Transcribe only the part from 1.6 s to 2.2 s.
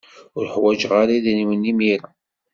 imir-a.